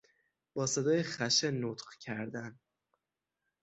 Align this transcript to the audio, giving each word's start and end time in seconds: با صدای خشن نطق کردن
با 0.55 0.65
صدای 0.65 1.03
خشن 1.03 1.63
نطق 1.65 1.89
کردن 1.99 2.59